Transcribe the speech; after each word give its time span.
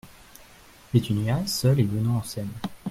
Pétunia, 0.91 1.45
seule 1.45 1.81
et 1.81 1.83
venant 1.83 2.15
en 2.17 2.23
scène. 2.23 2.49